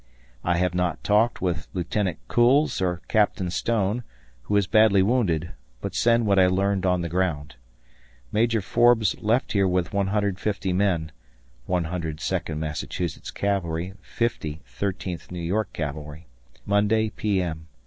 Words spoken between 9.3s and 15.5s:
here with 150 men (100 Second Massachusetts Cavalry, 50 Thirteenth New